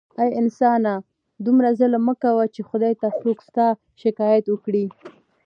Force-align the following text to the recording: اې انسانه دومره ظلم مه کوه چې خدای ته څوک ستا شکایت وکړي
اې 0.23 0.29
انسانه 0.41 0.93
دومره 1.45 1.69
ظلم 1.79 2.03
مه 2.07 2.15
کوه 2.23 2.45
چې 2.53 2.61
خدای 2.69 2.93
ته 3.01 3.07
څوک 3.21 3.37
ستا 3.47 3.67
شکایت 4.01 4.45
وکړي 4.49 4.85